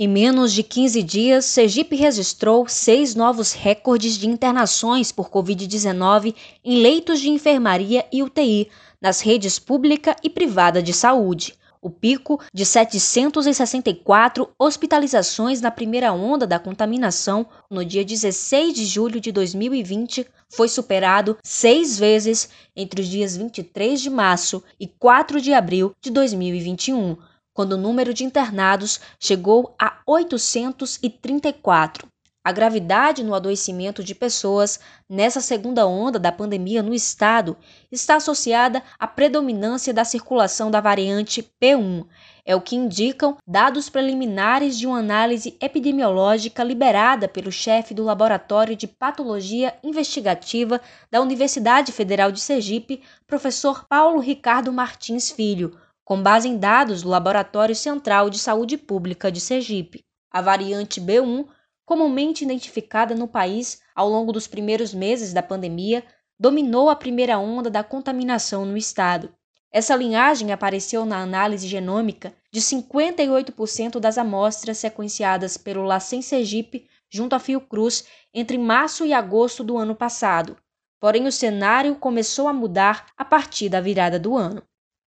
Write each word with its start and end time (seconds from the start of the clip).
Em 0.00 0.06
menos 0.06 0.52
de 0.52 0.62
15 0.62 1.02
dias, 1.02 1.44
Sergipe 1.44 1.96
registrou 1.96 2.68
seis 2.68 3.16
novos 3.16 3.52
recordes 3.52 4.16
de 4.16 4.28
internações 4.28 5.10
por 5.10 5.28
Covid-19 5.28 6.36
em 6.64 6.80
leitos 6.80 7.18
de 7.18 7.28
enfermaria 7.28 8.06
e 8.12 8.22
UTI 8.22 8.68
nas 9.00 9.20
redes 9.20 9.58
pública 9.58 10.14
e 10.22 10.30
privada 10.30 10.80
de 10.80 10.92
saúde. 10.92 11.58
O 11.82 11.90
pico 11.90 12.40
de 12.54 12.64
764 12.64 14.48
hospitalizações 14.56 15.60
na 15.60 15.70
primeira 15.72 16.12
onda 16.12 16.46
da 16.46 16.60
contaminação, 16.60 17.44
no 17.68 17.84
dia 17.84 18.04
16 18.04 18.74
de 18.74 18.86
julho 18.86 19.20
de 19.20 19.32
2020, 19.32 20.24
foi 20.48 20.68
superado 20.68 21.36
seis 21.42 21.98
vezes 21.98 22.48
entre 22.76 23.00
os 23.00 23.08
dias 23.08 23.36
23 23.36 24.00
de 24.00 24.10
março 24.10 24.62
e 24.78 24.86
4 24.86 25.40
de 25.40 25.52
abril 25.52 25.92
de 26.00 26.12
2021 26.12 27.16
quando 27.58 27.72
o 27.72 27.76
número 27.76 28.14
de 28.14 28.22
internados 28.22 29.00
chegou 29.18 29.74
a 29.76 29.98
834. 30.06 32.06
A 32.44 32.52
gravidade 32.52 33.24
no 33.24 33.34
adoecimento 33.34 34.04
de 34.04 34.14
pessoas 34.14 34.78
nessa 35.10 35.40
segunda 35.40 35.84
onda 35.84 36.20
da 36.20 36.30
pandemia 36.30 36.84
no 36.84 36.94
estado 36.94 37.56
está 37.90 38.14
associada 38.14 38.80
à 38.96 39.08
predominância 39.08 39.92
da 39.92 40.04
circulação 40.04 40.70
da 40.70 40.80
variante 40.80 41.42
P1. 41.60 42.06
É 42.46 42.54
o 42.54 42.60
que 42.60 42.76
indicam 42.76 43.36
dados 43.44 43.90
preliminares 43.90 44.78
de 44.78 44.86
uma 44.86 45.00
análise 45.00 45.56
epidemiológica 45.60 46.62
liberada 46.62 47.26
pelo 47.26 47.50
chefe 47.50 47.92
do 47.92 48.04
Laboratório 48.04 48.76
de 48.76 48.86
Patologia 48.86 49.74
Investigativa 49.82 50.80
da 51.10 51.20
Universidade 51.20 51.90
Federal 51.90 52.30
de 52.30 52.38
Sergipe, 52.38 53.02
professor 53.26 53.84
Paulo 53.88 54.20
Ricardo 54.20 54.72
Martins 54.72 55.28
Filho 55.28 55.76
com 56.08 56.22
base 56.22 56.48
em 56.48 56.56
dados 56.56 57.02
do 57.02 57.10
Laboratório 57.10 57.74
Central 57.74 58.30
de 58.30 58.38
Saúde 58.38 58.78
Pública 58.78 59.30
de 59.30 59.42
Sergipe. 59.42 60.06
A 60.30 60.40
variante 60.40 61.02
B1, 61.02 61.46
comumente 61.84 62.42
identificada 62.42 63.14
no 63.14 63.28
país 63.28 63.82
ao 63.94 64.08
longo 64.08 64.32
dos 64.32 64.46
primeiros 64.46 64.94
meses 64.94 65.34
da 65.34 65.42
pandemia, 65.42 66.02
dominou 66.40 66.88
a 66.88 66.96
primeira 66.96 67.38
onda 67.38 67.68
da 67.68 67.84
contaminação 67.84 68.64
no 68.64 68.74
estado. 68.74 69.34
Essa 69.70 69.94
linhagem 69.94 70.50
apareceu 70.50 71.04
na 71.04 71.18
análise 71.18 71.68
genômica 71.68 72.32
de 72.50 72.62
58% 72.62 74.00
das 74.00 74.16
amostras 74.16 74.78
sequenciadas 74.78 75.58
pelo 75.58 75.82
LACEN 75.82 76.22
Sergipe 76.22 76.88
junto 77.10 77.34
à 77.34 77.38
Fiocruz 77.38 78.06
entre 78.32 78.56
março 78.56 79.04
e 79.04 79.12
agosto 79.12 79.62
do 79.62 79.76
ano 79.76 79.94
passado. 79.94 80.56
Porém, 80.98 81.26
o 81.26 81.32
cenário 81.32 81.96
começou 81.96 82.48
a 82.48 82.52
mudar 82.54 83.08
a 83.14 83.26
partir 83.26 83.68
da 83.68 83.78
virada 83.78 84.18
do 84.18 84.38
ano. 84.38 84.62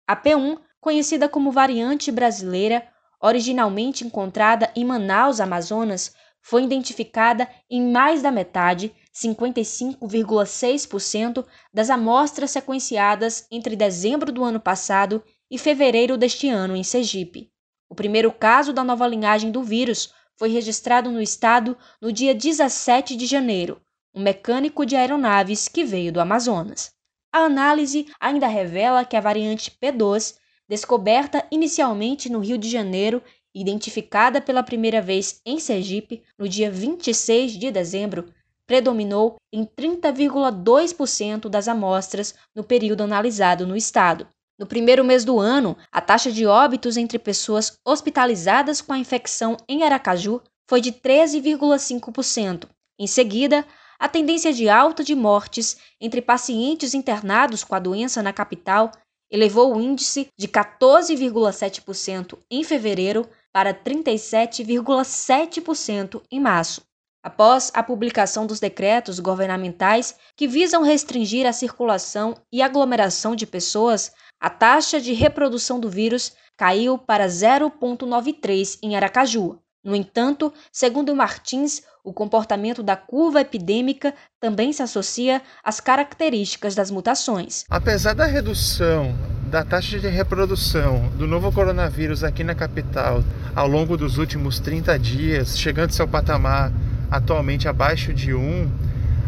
A 0.07 0.15
P1 0.15 0.59
conhecida 0.81 1.29
como 1.29 1.51
variante 1.51 2.11
brasileira, 2.11 2.85
originalmente 3.21 4.03
encontrada 4.03 4.71
em 4.75 4.83
Manaus, 4.83 5.39
Amazonas, 5.39 6.15
foi 6.41 6.63
identificada 6.63 7.47
em 7.69 7.91
mais 7.91 8.23
da 8.23 8.31
metade, 8.31 8.91
55,6% 9.13 11.45
das 11.71 11.91
amostras 11.91 12.51
sequenciadas 12.51 13.45
entre 13.51 13.75
dezembro 13.75 14.31
do 14.31 14.43
ano 14.43 14.59
passado 14.59 15.23
e 15.51 15.57
fevereiro 15.57 16.17
deste 16.17 16.49
ano 16.49 16.75
em 16.75 16.83
Sergipe. 16.83 17.51
O 17.87 17.95
primeiro 17.95 18.31
caso 18.31 18.73
da 18.73 18.83
nova 18.83 19.07
linhagem 19.07 19.51
do 19.51 19.61
vírus 19.61 20.11
foi 20.35 20.49
registrado 20.49 21.11
no 21.11 21.21
estado 21.21 21.77
no 22.01 22.11
dia 22.11 22.33
17 22.33 23.15
de 23.15 23.27
janeiro, 23.27 23.79
um 24.15 24.23
mecânico 24.23 24.83
de 24.85 24.95
aeronaves 24.95 25.67
que 25.67 25.83
veio 25.83 26.11
do 26.11 26.19
Amazonas. 26.19 26.91
A 27.31 27.39
análise 27.39 28.07
ainda 28.19 28.47
revela 28.47 29.05
que 29.05 29.15
a 29.15 29.21
variante 29.21 29.71
P2 29.71 30.40
descoberta 30.71 31.45
inicialmente 31.51 32.31
no 32.31 32.39
Rio 32.39 32.57
de 32.57 32.69
Janeiro 32.69 33.21
e 33.53 33.59
identificada 33.59 34.39
pela 34.39 34.63
primeira 34.63 35.01
vez 35.01 35.41
em 35.45 35.59
Sergipe 35.59 36.23
no 36.39 36.47
dia 36.47 36.71
26 36.71 37.59
de 37.59 37.69
dezembro, 37.69 38.33
predominou 38.65 39.35
em 39.51 39.65
30,2% 39.65 41.49
das 41.49 41.67
amostras 41.67 42.33
no 42.55 42.63
período 42.63 43.01
analisado 43.01 43.67
no 43.67 43.75
estado. 43.75 44.25
No 44.57 44.65
primeiro 44.65 45.03
mês 45.03 45.25
do 45.25 45.41
ano, 45.41 45.75
a 45.91 45.99
taxa 45.99 46.31
de 46.31 46.45
óbitos 46.45 46.95
entre 46.95 47.19
pessoas 47.19 47.77
hospitalizadas 47.85 48.79
com 48.79 48.93
a 48.93 48.97
infecção 48.97 49.57
em 49.67 49.83
Aracaju 49.83 50.41
foi 50.69 50.79
de 50.79 50.93
13,5%. 50.93 52.69
Em 52.97 53.07
seguida, 53.07 53.65
a 53.99 54.07
tendência 54.07 54.53
de 54.53 54.69
alta 54.69 55.03
de 55.03 55.15
mortes 55.15 55.75
entre 55.99 56.21
pacientes 56.21 56.93
internados 56.93 57.61
com 57.61 57.75
a 57.75 57.79
doença 57.79 58.23
na 58.23 58.31
capital 58.31 58.89
elevou 59.31 59.75
o 59.75 59.81
índice 59.81 60.27
de 60.37 60.47
14,7% 60.47 62.37
em 62.49 62.63
fevereiro 62.63 63.27
para 63.53 63.73
37,7% 63.73 66.21
em 66.29 66.39
março. 66.39 66.81
Após 67.23 67.71
a 67.75 67.83
publicação 67.83 68.47
dos 68.47 68.59
decretos 68.59 69.19
governamentais 69.19 70.15
que 70.35 70.47
visam 70.47 70.81
restringir 70.81 71.45
a 71.45 71.53
circulação 71.53 72.33
e 72.51 72.63
aglomeração 72.63 73.35
de 73.35 73.45
pessoas, 73.45 74.11
a 74.39 74.49
taxa 74.49 74.99
de 74.99 75.13
reprodução 75.13 75.79
do 75.79 75.87
vírus 75.87 76.33
caiu 76.57 76.97
para 76.97 77.27
0,93 77.27 78.79
em 78.81 78.95
Aracaju. 78.95 79.59
No 79.83 79.95
entanto, 79.95 80.51
segundo 80.71 81.15
Martins, 81.15 81.83
o 82.03 82.11
comportamento 82.11 82.81
da 82.81 82.95
curva 82.95 83.41
epidêmica 83.41 84.13
também 84.39 84.73
se 84.73 84.81
associa 84.81 85.41
às 85.63 85.79
características 85.79 86.75
das 86.75 86.89
mutações. 86.89 87.65
Apesar 87.69 88.13
da 88.13 88.25
redução 88.25 89.15
da 89.49 89.63
taxa 89.65 89.99
de 89.99 90.07
reprodução 90.07 91.09
do 91.17 91.27
novo 91.27 91.51
coronavírus 91.51 92.23
aqui 92.23 92.43
na 92.43 92.55
capital 92.55 93.23
ao 93.55 93.67
longo 93.67 93.97
dos 93.97 94.17
últimos 94.17 94.59
30 94.59 94.97
dias, 94.97 95.59
chegando 95.59 95.91
seu 95.91 96.07
patamar 96.07 96.71
atualmente 97.09 97.67
abaixo 97.67 98.13
de 98.13 98.33
1, 98.33 98.71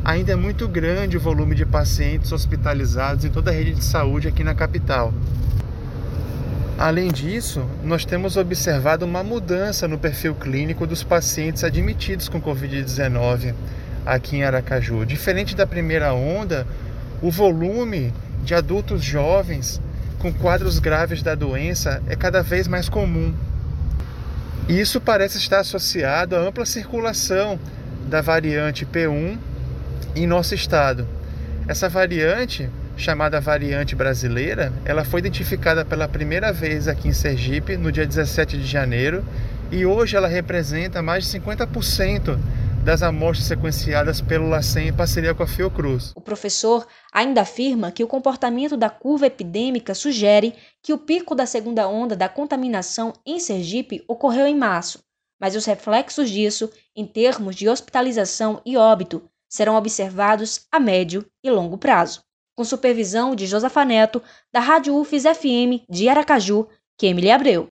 ainda 0.03 0.31
é 0.31 0.35
muito 0.35 0.67
grande 0.67 1.17
o 1.17 1.19
volume 1.19 1.55
de 1.55 1.65
pacientes 1.65 2.31
hospitalizados 2.31 3.25
em 3.25 3.29
toda 3.29 3.51
a 3.51 3.53
rede 3.53 3.73
de 3.73 3.83
saúde 3.83 4.27
aqui 4.27 4.43
na 4.43 4.55
capital. 4.55 5.13
Além 6.77 7.11
disso, 7.11 7.63
nós 7.83 8.03
temos 8.03 8.35
observado 8.35 9.05
uma 9.05 9.23
mudança 9.23 9.87
no 9.87 9.97
perfil 9.97 10.33
clínico 10.33 10.87
dos 10.87 11.03
pacientes 11.03 11.63
admitidos 11.63 12.27
com 12.27 12.41
Covid-19 12.41 13.53
aqui 14.05 14.37
em 14.37 14.43
Aracaju. 14.43 15.05
Diferente 15.05 15.55
da 15.55 15.67
primeira 15.67 16.13
onda, 16.13 16.65
o 17.21 17.29
volume 17.29 18.11
de 18.43 18.55
adultos 18.55 19.03
jovens 19.03 19.79
com 20.17 20.33
quadros 20.33 20.79
graves 20.79 21.21
da 21.21 21.35
doença 21.35 22.01
é 22.07 22.15
cada 22.15 22.41
vez 22.41 22.67
mais 22.67 22.89
comum. 22.89 23.33
Isso 24.67 24.99
parece 24.99 25.37
estar 25.37 25.59
associado 25.59 26.35
à 26.35 26.39
ampla 26.39 26.65
circulação 26.65 27.59
da 28.07 28.21
variante 28.21 28.85
P1 28.85 29.37
em 30.15 30.25
nosso 30.25 30.55
estado. 30.55 31.07
Essa 31.67 31.87
variante 31.87 32.69
chamada 32.95 33.41
variante 33.41 33.95
brasileira, 33.95 34.71
ela 34.85 35.03
foi 35.03 35.19
identificada 35.19 35.83
pela 35.83 36.07
primeira 36.07 36.53
vez 36.53 36.87
aqui 36.87 37.07
em 37.07 37.13
Sergipe 37.13 37.75
no 37.75 37.91
dia 37.91 38.05
17 38.05 38.57
de 38.57 38.65
janeiro 38.65 39.23
e 39.71 39.85
hoje 39.85 40.15
ela 40.15 40.27
representa 40.27 41.01
mais 41.01 41.25
de 41.25 41.39
50% 41.39 42.37
das 42.83 43.01
amostras 43.01 43.47
sequenciadas 43.47 44.19
pelo 44.21 44.49
LACEN 44.49 44.89
em 44.89 44.93
parceria 44.93 45.33
com 45.33 45.41
a 45.41 45.47
Fiocruz. 45.47 46.11
O 46.15 46.21
professor 46.21 46.85
ainda 47.11 47.41
afirma 47.41 47.91
que 47.91 48.03
o 48.03 48.07
comportamento 48.07 48.75
da 48.75 48.89
curva 48.89 49.25
epidêmica 49.25 49.95
sugere 49.95 50.53
que 50.81 50.93
o 50.93 50.97
pico 50.97 51.33
da 51.33 51.45
segunda 51.45 51.87
onda 51.87 52.15
da 52.15 52.27
contaminação 52.27 53.13
em 53.25 53.39
Sergipe 53.39 54.03
ocorreu 54.07 54.45
em 54.45 54.55
março, 54.55 54.99
mas 55.39 55.55
os 55.55 55.65
reflexos 55.65 56.29
disso, 56.29 56.69
em 56.95 57.05
termos 57.05 57.55
de 57.55 57.69
hospitalização 57.69 58.61
e 58.65 58.75
óbito, 58.75 59.23
serão 59.49 59.75
observados 59.75 60.67
a 60.71 60.79
médio 60.79 61.25
e 61.43 61.49
longo 61.49 61.77
prazo 61.77 62.21
com 62.55 62.63
supervisão 62.63 63.35
de 63.35 63.45
Josafa 63.45 63.83
Neto, 63.85 64.21
da 64.51 64.59
Rádio 64.59 64.95
UFES 64.95 65.23
FM 65.23 65.85
de 65.89 66.07
Aracaju, 66.09 66.67
que 66.97 67.07
Emily 67.07 67.31
Abreu. 67.31 67.61